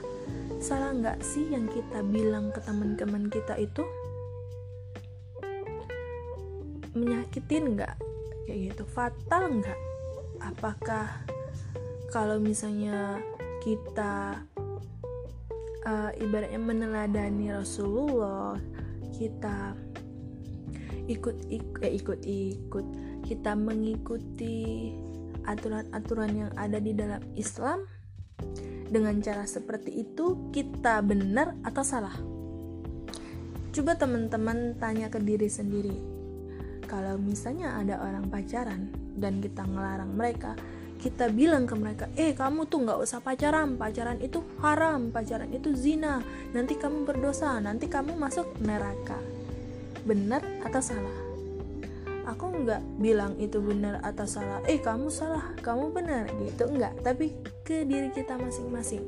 Salah 0.62 0.94
nggak 0.94 1.20
sih 1.26 1.50
yang 1.52 1.68
kita 1.68 2.06
bilang 2.06 2.54
ke 2.54 2.62
teman-teman 2.64 3.28
kita 3.28 3.58
itu? 3.58 3.84
Menyakitin 6.94 7.76
nggak? 7.76 7.98
Kayak 8.46 8.60
gitu. 8.72 8.84
Fatal 8.86 9.44
nggak? 9.60 9.80
Apakah 10.40 11.26
kalau 12.14 12.38
misalnya 12.38 13.18
kita 13.66 14.46
uh, 15.82 16.12
ibaratnya 16.22 16.62
meneladani 16.62 17.50
Rasulullah 17.50 18.54
kita 19.18 19.74
ikut 21.10 21.50
ikut 21.50 21.82
eh, 21.82 21.94
ikut 21.98 22.20
ikut 22.22 22.86
kita 23.26 23.58
mengikuti 23.58 24.94
aturan-aturan 25.50 26.32
yang 26.38 26.52
ada 26.54 26.78
di 26.78 26.94
dalam 26.94 27.20
Islam 27.34 27.90
dengan 28.94 29.18
cara 29.26 29.50
seperti 29.50 30.06
itu 30.06 30.54
kita 30.54 31.02
benar 31.02 31.58
atau 31.66 31.82
salah? 31.82 32.14
Coba 33.74 33.98
teman-teman 33.98 34.78
tanya 34.78 35.10
ke 35.10 35.18
diri 35.18 35.50
sendiri. 35.50 35.98
Kalau 36.86 37.18
misalnya 37.18 37.74
ada 37.74 37.98
orang 38.06 38.30
pacaran 38.30 38.94
dan 39.18 39.42
kita 39.42 39.66
ngelarang 39.66 40.14
mereka 40.14 40.54
kita 41.04 41.28
bilang 41.28 41.68
ke 41.68 41.76
mereka 41.76 42.08
eh 42.16 42.32
kamu 42.32 42.64
tuh 42.72 42.88
nggak 42.88 42.96
usah 43.04 43.20
pacaran 43.20 43.76
pacaran 43.76 44.24
itu 44.24 44.40
haram 44.64 45.12
pacaran 45.12 45.52
itu 45.52 45.76
zina. 45.76 46.24
Nanti 46.56 46.80
kamu 46.80 47.04
berdosa 47.04 47.60
nanti 47.60 47.92
kamu 47.92 48.16
masuk 48.16 48.48
neraka. 48.64 49.20
Benar 50.08 50.40
atau 50.64 50.80
salah? 50.80 51.18
Aku 52.24 52.56
nggak 52.56 53.04
bilang 53.04 53.36
itu 53.36 53.60
benar 53.60 54.00
atau 54.00 54.24
salah. 54.24 54.64
Eh 54.64 54.80
kamu 54.80 55.12
salah 55.12 55.52
kamu 55.60 55.92
benar 55.92 56.32
gitu. 56.40 56.72
Enggak 56.72 56.96
tapi 57.04 57.36
ke 57.68 57.84
diri 57.84 58.08
kita 58.16 58.40
masing-masing. 58.40 59.04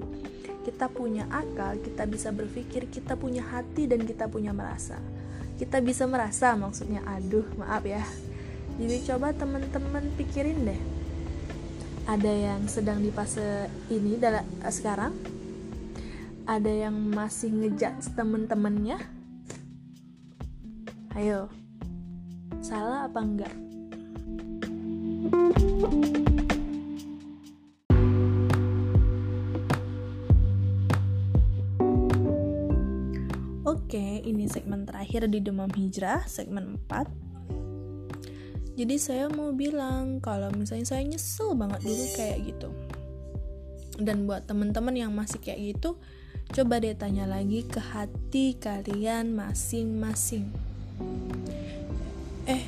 Kita 0.67 0.91
punya 0.91 1.31
akal 1.31 1.79
kita 1.79 2.03
bisa 2.11 2.35
berpikir 2.35 2.91
kita 2.91 3.15
punya 3.15 3.47
hati 3.55 3.87
dan 3.87 4.03
kita 4.03 4.27
punya 4.27 4.51
merasa. 4.51 4.99
Kita 5.55 5.79
bisa 5.79 6.03
merasa 6.11 6.59
maksudnya. 6.59 7.07
Aduh 7.07 7.47
maaf 7.55 7.87
ya. 7.87 8.03
Jadi 8.75 9.07
coba 9.07 9.31
teman-teman 9.31 10.03
pikirin 10.19 10.67
deh 10.67 10.94
ada 12.05 12.29
yang 12.29 12.69
sedang 12.69 13.01
di 13.01 13.09
fase 13.09 13.65
ini 13.89 14.21
dalam 14.21 14.45
uh, 14.61 14.69
sekarang. 14.69 15.13
Ada 16.45 16.89
yang 16.89 16.93
masih 17.09 17.49
ngejat 17.49 18.13
temen-temennya. 18.13 19.01
Ayo 21.17 21.49
salah 22.61 23.09
apa 23.09 23.19
enggak? 23.25 23.53
Oke, 33.65 34.21
ini 34.21 34.45
segmen 34.45 34.85
terakhir 34.85 35.25
di 35.25 35.41
Demam 35.41 35.73
Hijrah, 35.73 36.29
segmen 36.29 36.77
4 36.85 37.34
jadi 38.75 38.95
saya 38.99 39.25
mau 39.31 39.55
bilang 39.55 40.19
kalau 40.19 40.51
misalnya 40.51 40.83
saya 40.83 41.07
nyesel 41.07 41.55
banget 41.55 41.79
dulu 41.87 42.05
kayak 42.19 42.37
gitu. 42.43 42.69
Dan 43.95 44.27
buat 44.27 44.43
temen-temen 44.43 44.91
yang 44.99 45.11
masih 45.15 45.39
kayak 45.39 45.75
gitu 45.75 45.95
coba 46.51 46.77
deh 46.77 46.93
tanya 46.93 47.25
lagi 47.25 47.65
ke 47.65 47.79
hati 47.79 48.59
kalian 48.59 49.33
masing-masing. 49.33 50.51
Eh 52.45 52.67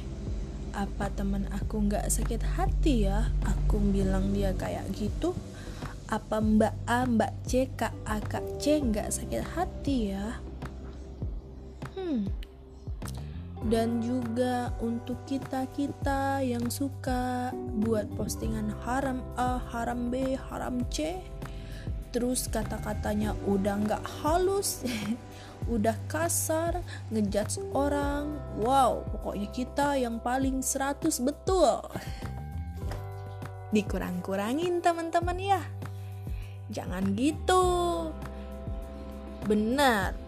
apa 0.72 1.12
temen 1.12 1.46
aku 1.52 1.86
nggak 1.92 2.08
sakit 2.08 2.56
hati 2.56 3.12
ya? 3.12 3.28
Aku 3.44 3.78
bilang 3.92 4.32
dia 4.32 4.56
kayak 4.56 4.88
gitu. 4.96 5.36
Apa 6.08 6.40
mbak 6.40 6.72
A, 6.88 7.04
mbak 7.04 7.36
C, 7.44 7.68
kak 7.76 7.92
A, 8.08 8.24
kak 8.24 8.64
C 8.64 8.80
nggak 8.80 9.12
sakit 9.12 9.44
hati 9.60 10.16
ya? 10.16 10.40
Hmm 12.00 12.47
dan 13.68 14.00
juga 14.00 14.72
untuk 14.80 15.20
kita-kita 15.28 16.40
yang 16.40 16.72
suka 16.72 17.52
buat 17.84 18.08
postingan 18.16 18.72
haram 18.88 19.20
A, 19.36 19.60
haram 19.60 20.08
B, 20.08 20.40
haram 20.48 20.80
C 20.88 21.20
terus 22.16 22.48
kata-katanya 22.48 23.36
udah 23.44 23.76
nggak 23.84 24.04
halus 24.24 24.88
udah 25.76 25.94
kasar 26.08 26.80
ngejudge 27.12 27.60
orang 27.76 28.40
wow 28.64 29.04
pokoknya 29.12 29.52
kita 29.52 30.00
yang 30.00 30.24
paling 30.24 30.64
100 30.64 31.04
betul. 31.28 31.84
Dikurang-kurangin 33.68 34.80
teman-teman 34.80 35.36
ya. 35.36 35.60
Jangan 36.72 37.12
gitu. 37.20 37.68
Benar 39.44 40.27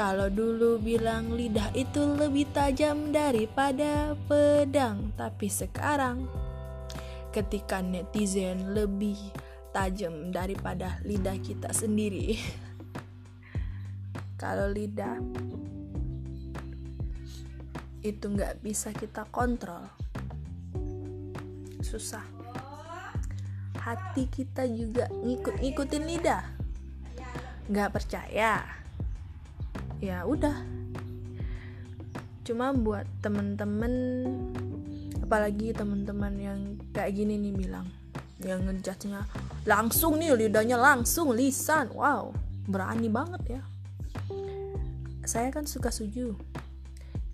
kalau 0.00 0.32
dulu 0.32 0.80
bilang 0.80 1.36
lidah 1.36 1.76
itu 1.76 2.00
lebih 2.16 2.48
tajam 2.56 3.12
daripada 3.12 4.16
pedang, 4.24 5.12
tapi 5.12 5.52
sekarang 5.52 6.24
ketika 7.36 7.84
netizen 7.84 8.72
lebih 8.72 9.20
tajam 9.76 10.32
daripada 10.32 10.96
lidah 11.04 11.36
kita 11.44 11.68
sendiri. 11.76 12.40
Kalau 14.40 14.72
lidah 14.72 15.20
itu 18.00 18.24
nggak 18.24 18.64
bisa 18.64 18.96
kita 18.96 19.28
kontrol, 19.28 19.84
susah. 21.84 22.24
Hati 23.76 24.32
kita 24.32 24.64
juga 24.64 25.12
ngikut-ngikutin 25.12 26.04
lidah. 26.08 26.44
Nggak 27.68 27.92
percaya? 28.00 28.79
Ya 30.00 30.24
udah. 30.24 30.56
Cuma 32.42 32.72
buat 32.74 33.06
temen-temen 33.20 33.92
apalagi 35.22 35.70
temen-temen 35.70 36.34
yang 36.40 36.60
kayak 36.90 37.14
gini 37.14 37.38
nih 37.38 37.54
bilang 37.54 37.86
yang 38.40 38.64
ngejudge 38.66 39.12
langsung 39.68 40.16
nih 40.18 40.34
lidahnya 40.34 40.80
langsung 40.80 41.36
lisan. 41.36 41.92
Wow 41.92 42.34
berani 42.70 43.10
banget 43.10 43.60
ya. 43.60 43.62
Saya 45.26 45.52
kan 45.52 45.68
suka 45.68 45.92
suju. 45.92 46.34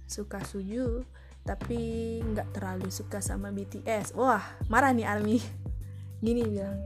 Suka 0.08 0.42
suju 0.42 1.06
tapi 1.46 2.18
nggak 2.26 2.58
terlalu 2.58 2.90
suka 2.90 3.22
sama 3.22 3.54
BTS 3.54 4.18
wah 4.18 4.42
marah 4.66 4.90
nih 4.90 5.06
Army. 5.06 5.38
Gini 6.24 6.42
bilang 6.42 6.80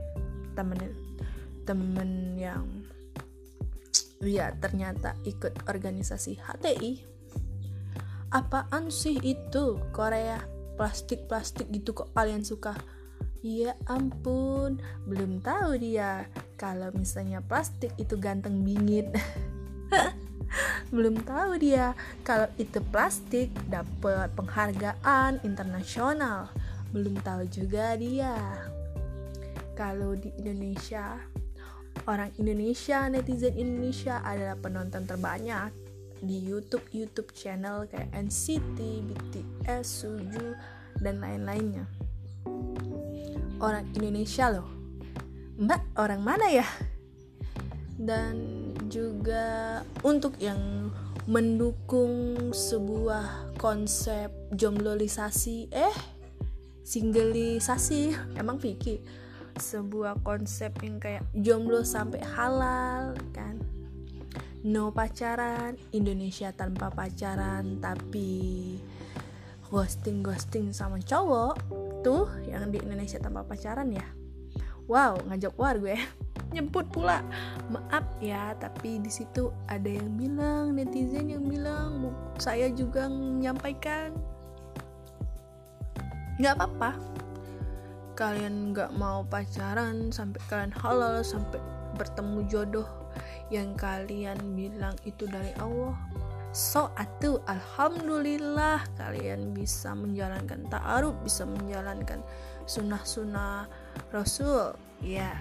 temen 0.53 0.79
temen 1.65 2.37
yang 2.37 2.67
dia 4.21 4.53
ternyata 4.61 5.17
ikut 5.25 5.65
organisasi 5.67 6.37
HTI 6.37 7.11
apaan 8.31 8.87
sih 8.87 9.19
itu? 9.21 9.77
Korea 9.91 10.39
plastik-plastik 10.79 11.67
gitu 11.69 11.91
kok 11.91 12.09
kalian 12.15 12.41
suka? 12.41 12.73
Ya 13.43 13.75
ampun, 13.85 14.79
belum 15.05 15.43
tahu 15.43 15.77
dia. 15.77 16.25
Kalau 16.55 16.89
misalnya 16.95 17.43
plastik 17.43 17.91
itu 17.99 18.15
ganteng 18.15 18.63
bingit. 18.63 19.11
belum 20.95 21.21
tahu 21.27 21.59
dia. 21.59 21.93
Kalau 22.23 22.47
itu 22.55 22.79
plastik 22.89 23.51
dapat 23.67 24.31
penghargaan 24.33 25.43
internasional. 25.43 26.47
Belum 26.95 27.17
tahu 27.19 27.49
juga 27.51 27.97
dia. 27.99 28.37
Kalau 29.75 30.13
di 30.13 30.29
Indonesia 30.37 31.17
orang 32.07 32.31
Indonesia, 32.37 33.05
netizen 33.09 33.57
Indonesia 33.57 34.21
adalah 34.25 34.57
penonton 34.57 35.05
terbanyak 35.05 35.73
di 36.21 36.37
YouTube 36.37 36.85
YouTube 36.93 37.33
channel 37.33 37.89
kayak 37.89 38.13
NCT, 38.13 38.77
BTS, 38.79 39.85
Suju 39.85 40.53
dan 41.01 41.17
lain-lainnya. 41.17 41.85
Orang 43.61 43.89
Indonesia 43.97 44.49
loh. 44.53 44.69
Mbak, 45.61 45.97
orang 45.97 46.21
mana 46.21 46.47
ya? 46.49 46.67
Dan 47.97 48.37
juga 48.89 49.81
untuk 50.01 50.37
yang 50.41 50.89
mendukung 51.29 52.49
sebuah 52.49 53.53
konsep 53.61 54.33
jombloisasi 54.57 55.69
eh 55.69 55.95
singleisasi 56.81 58.17
emang 58.41 58.57
Vicky 58.57 59.20
sebuah 59.57 60.23
konsep 60.23 60.71
yang 60.85 61.01
kayak 61.01 61.25
jomblo 61.35 61.83
sampai 61.83 62.21
halal 62.35 63.17
kan? 63.35 63.59
No 64.61 64.93
pacaran 64.93 65.73
Indonesia 65.89 66.53
tanpa 66.53 66.93
pacaran 66.93 67.81
tapi 67.81 68.77
ghosting 69.73 70.21
ghosting 70.21 70.69
sama 70.69 71.01
cowok 71.01 71.57
tuh 72.05 72.29
yang 72.45 72.69
di 72.69 72.77
Indonesia 72.77 73.17
tanpa 73.17 73.41
pacaran 73.41 73.89
ya. 73.89 74.05
Wow 74.85 75.17
ngajak 75.25 75.57
war 75.57 75.81
gue. 75.81 75.97
Nyebut 76.53 76.85
pula. 76.93 77.25
Maaf 77.73 78.05
ya 78.21 78.53
tapi 78.59 79.01
di 79.01 79.09
situ 79.09 79.49
ada 79.65 79.87
yang 79.87 80.13
bilang 80.19 80.77
netizen 80.77 81.31
yang 81.31 81.47
bilang 81.47 82.13
saya 82.37 82.69
juga 82.69 83.09
menyampaikan. 83.09 84.13
Nggak 86.37 86.53
apa-apa 86.59 87.20
kalian 88.21 88.69
nggak 88.69 88.93
mau 89.01 89.25
pacaran 89.25 90.13
sampai 90.13 90.37
kalian 90.45 90.69
halal 90.77 91.25
sampai 91.25 91.57
bertemu 91.97 92.45
jodoh 92.45 92.85
yang 93.49 93.73
kalian 93.73 94.37
bilang 94.53 94.93
itu 95.09 95.25
dari 95.25 95.49
Allah. 95.57 95.97
So 96.53 96.93
atuh 97.01 97.41
alhamdulillah 97.49 98.85
kalian 99.01 99.57
bisa 99.57 99.97
menjalankan 99.97 100.69
ta'aruf 100.69 101.17
bisa 101.25 101.49
menjalankan 101.49 102.21
sunnah-sunnah 102.69 103.65
rasul 104.13 104.77
ya. 105.01 105.33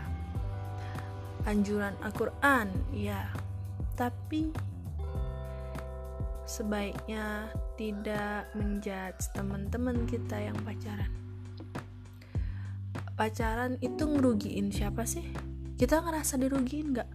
Anjuran 1.45 1.93
Al-Quran 2.01 2.73
ya. 2.97 3.29
Tapi 3.93 4.57
sebaiknya 6.49 7.53
tidak 7.77 8.49
menjudge 8.57 9.29
teman-teman 9.37 10.09
kita 10.09 10.41
yang 10.41 10.57
pacaran 10.65 11.20
pacaran 13.21 13.77
itu 13.85 14.09
ngerugiin 14.09 14.73
siapa 14.73 15.05
sih? 15.05 15.21
Kita 15.77 16.01
ngerasa 16.01 16.41
dirugiin 16.41 16.97
nggak? 16.97 17.11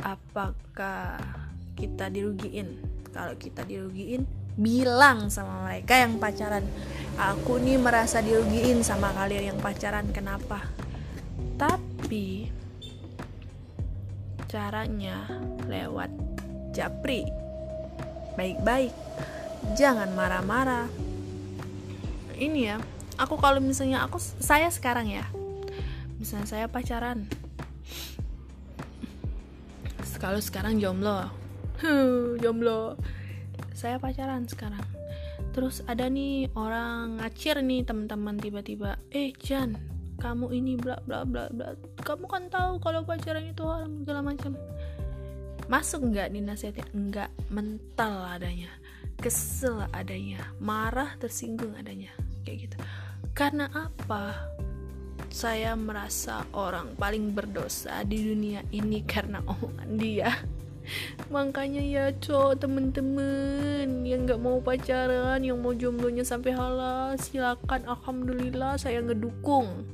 Apakah 0.00 1.20
kita 1.76 2.08
dirugiin? 2.08 2.80
Kalau 3.12 3.36
kita 3.36 3.60
dirugiin 3.68 4.24
bilang 4.56 5.28
sama 5.28 5.68
mereka 5.68 6.00
yang 6.00 6.16
pacaran. 6.16 6.64
Aku 7.20 7.60
nih 7.60 7.76
merasa 7.76 8.24
dirugiin 8.24 8.80
sama 8.80 9.12
kalian 9.12 9.52
yang 9.52 9.58
pacaran 9.60 10.08
kenapa? 10.16 10.64
Tapi 11.60 12.48
caranya 14.48 15.28
lewat 15.68 16.08
japri. 16.72 17.28
Baik-baik 18.40 18.96
jangan 19.76 20.08
marah-marah. 20.16 20.88
Ini 22.32 22.60
ya 22.64 22.76
aku 23.18 23.38
kalau 23.38 23.62
misalnya 23.62 24.02
aku 24.02 24.18
saya 24.20 24.70
sekarang 24.70 25.10
ya. 25.10 25.24
Misalnya 26.18 26.46
saya 26.48 26.66
pacaran. 26.66 27.26
Kalau 30.18 30.40
sekarang 30.40 30.80
jomblo. 30.80 31.28
Jomblo. 32.42 32.96
Saya 33.76 34.00
pacaran 34.00 34.48
sekarang. 34.48 34.80
Terus 35.52 35.84
ada 35.84 36.08
nih 36.08 36.48
orang 36.56 37.20
ngacir 37.20 37.60
nih 37.60 37.84
teman-teman 37.84 38.40
tiba-tiba. 38.40 38.96
Eh 39.12 39.36
Jan 39.36 39.76
kamu 40.16 40.54
ini 40.54 40.80
bla 40.80 40.96
bla 41.04 41.28
bla 41.28 41.52
bla. 41.52 41.76
Kamu 42.00 42.24
kan 42.24 42.48
tahu 42.48 42.80
kalau 42.80 43.04
pacaran 43.04 43.52
itu 43.52 43.60
hal 43.68 43.84
segala 43.84 44.24
macam. 44.24 44.56
Masuk 45.68 46.08
nggak 46.08 46.32
dinasihatin 46.32 46.88
enggak 46.94 47.28
mental 47.52 48.24
adanya. 48.32 48.72
Kesel 49.20 49.84
adanya. 49.92 50.40
Marah 50.56 51.20
tersinggung 51.20 51.76
adanya. 51.76 52.16
Kayak 52.48 52.70
gitu 52.70 52.76
karena 53.32 53.72
apa? 53.72 54.52
Saya 55.32 55.72
merasa 55.74 56.44
orang 56.52 56.94
paling 56.94 57.32
berdosa 57.32 58.04
di 58.04 58.20
dunia 58.20 58.60
ini 58.70 59.00
karena 59.02 59.40
omongan 59.48 59.90
dia. 59.96 60.30
Makanya 61.32 61.80
ya 61.80 62.04
cowok 62.12 62.60
temen-temen 62.60 64.04
yang 64.04 64.28
nggak 64.28 64.36
mau 64.36 64.60
pacaran 64.60 65.40
yang 65.40 65.56
mau 65.58 65.72
jomblonya 65.72 66.22
sampai 66.22 66.52
halal 66.52 67.16
silakan 67.16 67.88
alhamdulillah 67.88 68.76
saya 68.76 69.00
ngedukung. 69.00 69.88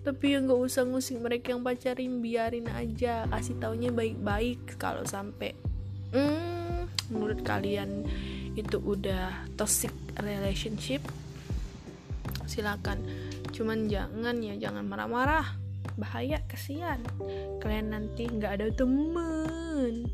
Tapi 0.00 0.32
ya 0.32 0.38
nggak 0.40 0.60
usah 0.64 0.86
ngusik 0.86 1.20
mereka 1.20 1.52
yang 1.52 1.66
pacarin 1.66 2.24
biarin 2.24 2.70
aja 2.72 3.28
kasih 3.28 3.58
taunya 3.60 3.92
baik-baik 3.92 4.80
kalau 4.80 5.04
sampai 5.04 5.52
hmm, 6.16 6.88
menurut 7.12 7.44
kalian 7.44 8.08
itu 8.56 8.80
udah 8.80 9.46
toxic 9.60 9.92
relationship 10.18 11.04
silakan. 12.50 13.06
Cuman 13.54 13.86
jangan 13.86 14.42
ya 14.42 14.58
jangan 14.58 14.82
marah-marah. 14.82 15.46
Bahaya 15.94 16.42
kesian. 16.50 17.06
Kalian 17.62 17.94
nanti 17.94 18.26
nggak 18.26 18.52
ada 18.58 18.66
temen. 18.74 20.10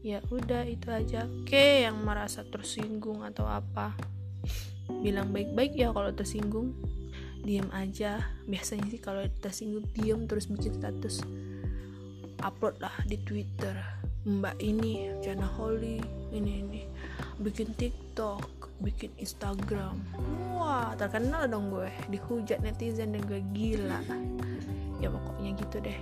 Ya 0.00 0.24
udah 0.32 0.64
itu 0.64 0.88
aja. 0.88 1.28
Oke 1.28 1.84
yang 1.84 2.00
merasa 2.00 2.44
tersinggung 2.48 3.20
atau 3.20 3.44
apa 3.44 3.92
bilang 5.00 5.32
baik-baik 5.32 5.76
ya 5.76 5.92
kalau 5.92 6.12
tersinggung. 6.16 6.72
Diam 7.44 7.68
aja. 7.76 8.24
Biasanya 8.48 8.88
sih 8.88 9.00
kalau 9.04 9.28
tersinggung 9.44 9.84
diam 9.92 10.24
terus 10.24 10.48
bikin 10.48 10.80
status 10.80 11.20
upload 12.40 12.80
lah 12.80 12.92
di 13.04 13.20
twitter. 13.20 13.76
Mbak 14.24 14.56
ini 14.60 15.12
Jana 15.20 15.44
Holly 15.44 16.00
ini 16.32 16.52
ini. 16.64 16.82
Bikin 17.40 17.76
tiktok 17.76 18.64
bikin 18.84 19.14
instagram 19.16 20.02
terkenal 20.92 21.48
dong 21.48 21.72
gue 21.72 21.88
dihujat 22.12 22.60
netizen 22.60 23.16
dan 23.16 23.24
gue 23.24 23.40
gila. 23.56 24.00
Ya 25.00 25.08
pokoknya 25.08 25.50
gitu 25.56 25.76
deh. 25.80 25.98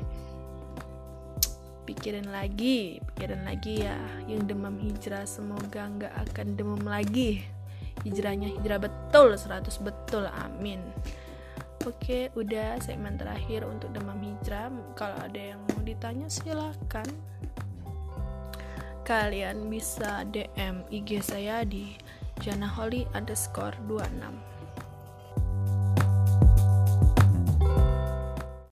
Pikirin 1.86 2.30
lagi 2.30 3.02
pikirin 3.12 3.42
lagi 3.42 3.86
ya 3.86 3.98
yang 4.30 4.46
demam 4.46 4.78
hijrah 4.78 5.26
semoga 5.26 5.86
nggak 5.86 6.14
akan 6.30 6.46
demam 6.58 6.82
lagi. 6.82 7.46
Hijrahnya 8.02 8.50
hijrah 8.58 8.82
betul 8.82 9.38
100 9.38 9.70
betul 9.82 10.26
amin. 10.26 10.82
Oke, 11.82 12.30
udah 12.38 12.78
segmen 12.78 13.18
terakhir 13.18 13.66
untuk 13.66 13.90
demam 13.90 14.18
hijrah. 14.22 14.70
Kalau 14.94 15.18
ada 15.18 15.54
yang 15.54 15.58
mau 15.66 15.82
ditanya 15.82 16.30
silakan. 16.30 17.06
Kalian 19.02 19.66
bisa 19.66 20.22
DM 20.30 20.86
IG 20.94 21.26
saya 21.26 21.66
di 21.66 21.98
janaholi 22.38 23.02
underscore 23.18 23.74
26 23.90 24.51